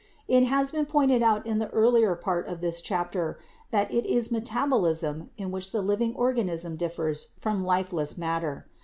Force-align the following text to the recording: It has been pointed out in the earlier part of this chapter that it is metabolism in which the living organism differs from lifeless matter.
It 0.27 0.45
has 0.45 0.71
been 0.71 0.87
pointed 0.87 1.21
out 1.21 1.45
in 1.45 1.59
the 1.59 1.69
earlier 1.69 2.15
part 2.15 2.47
of 2.47 2.59
this 2.59 2.81
chapter 2.81 3.37
that 3.69 3.93
it 3.93 4.03
is 4.07 4.31
metabolism 4.31 5.29
in 5.37 5.51
which 5.51 5.71
the 5.71 5.83
living 5.83 6.15
organism 6.15 6.75
differs 6.75 7.33
from 7.39 7.63
lifeless 7.63 8.17
matter. 8.17 8.65